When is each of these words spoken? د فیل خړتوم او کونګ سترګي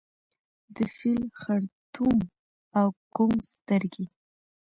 د 0.75 0.77
فیل 0.97 1.23
خړتوم 1.39 2.17
او 2.79 2.87
کونګ 3.15 3.37
سترګي 3.53 4.05